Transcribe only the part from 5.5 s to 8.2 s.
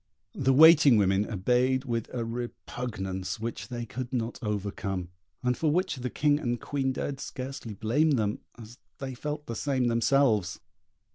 for which the King and Queen dared scarcely blame